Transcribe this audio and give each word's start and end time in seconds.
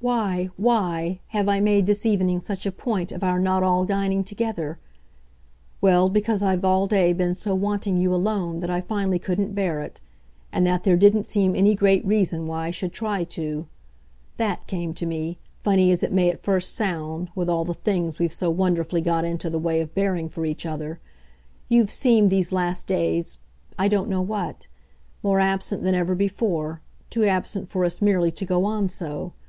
"'Why, 0.00 0.50
why' 0.56 1.20
have 1.28 1.48
I 1.48 1.60
made 1.60 1.86
this 1.86 2.04
evening 2.04 2.40
such 2.40 2.66
a 2.66 2.72
point 2.72 3.12
of 3.12 3.22
our 3.22 3.38
not 3.38 3.62
all 3.62 3.84
dining 3.84 4.24
together? 4.24 4.80
Well, 5.80 6.10
because 6.10 6.42
I've 6.42 6.64
all 6.64 6.88
day 6.88 7.12
been 7.12 7.34
so 7.34 7.54
wanting 7.54 7.96
you 7.96 8.12
alone 8.12 8.58
that 8.62 8.68
I 8.68 8.80
finally 8.80 9.20
couldn't 9.20 9.54
bear 9.54 9.80
it, 9.80 10.00
and 10.50 10.66
that 10.66 10.82
there 10.82 10.96
didn't 10.96 11.26
seem 11.26 11.54
any 11.54 11.76
great 11.76 12.04
reason 12.04 12.48
why 12.48 12.66
I 12.66 12.70
should 12.72 12.92
try 12.92 13.22
to. 13.22 13.68
THAT 14.38 14.66
came 14.66 14.92
to 14.94 15.06
me 15.06 15.38
funny 15.62 15.92
as 15.92 16.02
it 16.02 16.10
may 16.12 16.30
at 16.30 16.42
first 16.42 16.74
sound, 16.74 17.28
with 17.36 17.48
all 17.48 17.64
the 17.64 17.72
things 17.72 18.18
we've 18.18 18.34
so 18.34 18.50
wonderfully 18.50 19.00
got 19.00 19.24
into 19.24 19.48
the 19.48 19.60
way 19.60 19.80
of 19.80 19.94
bearing 19.94 20.28
for 20.28 20.44
each 20.44 20.66
other. 20.66 20.98
You've 21.68 21.92
seemed 21.92 22.28
these 22.28 22.50
last 22.50 22.88
days 22.88 23.38
I 23.78 23.86
don't 23.86 24.08
know 24.10 24.20
what: 24.20 24.66
more 25.22 25.38
absent 25.38 25.84
than 25.84 25.94
ever 25.94 26.16
before, 26.16 26.80
too 27.08 27.24
absent 27.24 27.68
for 27.68 27.84
us 27.84 28.02
merely 28.02 28.32
to 28.32 28.44
go 28.44 28.64
on 28.64 28.88
so. 28.88 29.32